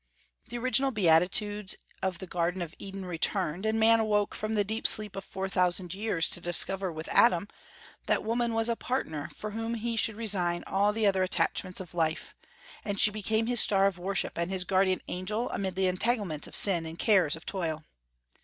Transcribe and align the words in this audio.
The 0.49 0.57
original 0.57 0.89
beatitudes 0.89 1.75
of 2.01 2.17
the 2.17 2.25
Garden 2.25 2.63
of 2.63 2.73
Eden 2.79 3.05
returned, 3.05 3.67
and 3.67 3.79
man 3.79 3.99
awoke 3.99 4.33
from 4.33 4.55
the 4.55 4.63
deep 4.63 4.87
sleep 4.87 5.15
of 5.15 5.23
four 5.23 5.47
thousand 5.47 5.93
years, 5.93 6.27
to 6.31 6.41
discover, 6.41 6.91
with 6.91 7.07
Adam, 7.09 7.47
that 8.07 8.23
woman 8.23 8.53
was 8.55 8.67
a 8.67 8.75
partner 8.75 9.29
for 9.31 9.51
whom 9.51 9.75
he 9.75 9.95
should 9.95 10.15
resign 10.15 10.63
all 10.65 10.91
the 10.91 11.05
other 11.05 11.21
attachments 11.21 11.79
of 11.79 11.93
life; 11.93 12.33
and 12.83 12.99
she 12.99 13.11
became 13.11 13.45
his 13.45 13.59
star 13.59 13.85
of 13.85 13.99
worship 13.99 14.39
and 14.39 14.49
his 14.49 14.63
guardian 14.63 15.01
angel 15.07 15.51
amid 15.51 15.75
the 15.75 15.85
entanglements 15.85 16.47
of 16.47 16.55
sin 16.55 16.87
and 16.87 16.97
cares 16.97 17.35
of 17.35 17.45
toil. 17.45 17.83